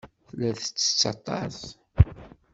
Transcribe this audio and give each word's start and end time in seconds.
Tella 0.27 0.51
tettett 0.57 1.01
aṭas. 1.11 1.59